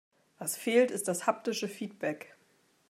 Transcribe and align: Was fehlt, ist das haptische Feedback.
Was 0.39 0.57
fehlt, 0.57 0.89
ist 0.89 1.07
das 1.07 1.27
haptische 1.27 1.67
Feedback. 1.67 2.35